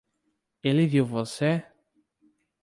Ele 0.63 0.87
viu 0.87 1.05
você? 1.05 1.63